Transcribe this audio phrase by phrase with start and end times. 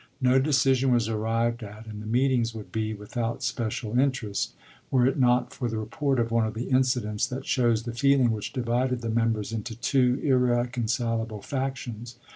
[0.19, 4.53] No decision was arrived at, and the meetings would be without special interest,
[4.89, 8.31] were it not for the report of one of the incidents that shows the feeling
[8.31, 12.15] which divided the members into two ir reconcilable factions.